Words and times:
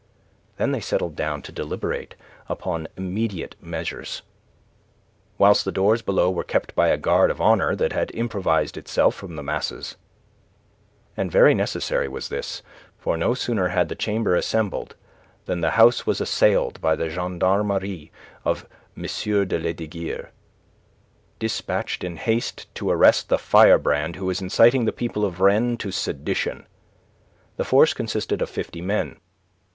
Then 0.57 0.71
they 0.71 0.79
settled 0.79 1.15
down 1.15 1.43
to 1.43 1.51
deliberate 1.51 2.15
upon 2.49 2.87
immediate 2.97 3.55
measures, 3.61 4.23
whilst 5.37 5.63
the 5.63 5.71
doors 5.71 6.01
below 6.01 6.31
were 6.31 6.43
kept 6.43 6.73
by 6.73 6.87
a 6.87 6.97
guard 6.97 7.29
of 7.29 7.39
honour 7.39 7.75
that 7.75 7.93
had 7.93 8.09
improvised 8.15 8.77
itself 8.77 9.13
from 9.13 9.35
the 9.35 9.43
masses. 9.43 9.97
And 11.15 11.31
very 11.31 11.53
necessary 11.53 12.07
was 12.07 12.29
this. 12.29 12.63
For 12.97 13.15
no 13.15 13.35
sooner 13.35 13.67
had 13.67 13.89
the 13.89 13.95
Chamber 13.95 14.35
assembled 14.35 14.95
than 15.45 15.61
the 15.61 15.69
house 15.77 16.03
was 16.07 16.19
assailed 16.19 16.81
by 16.81 16.95
the 16.95 17.07
gendarmerie 17.11 18.11
of 18.43 18.65
M. 18.97 19.03
de 19.03 19.59
Lesdiguieres, 19.59 20.29
dispatched 21.37 22.03
in 22.03 22.15
haste 22.17 22.65
to 22.73 22.89
arrest 22.89 23.29
the 23.29 23.37
firebrand 23.37 24.15
who 24.15 24.25
was 24.25 24.41
inciting 24.41 24.85
the 24.85 24.91
people 24.91 25.23
of 25.23 25.41
Rennes 25.41 25.77
to 25.81 25.91
sedition. 25.91 26.65
The 27.57 27.65
force 27.65 27.93
consisted 27.93 28.41
of 28.41 28.49
fifty 28.49 28.81
men. 28.81 29.17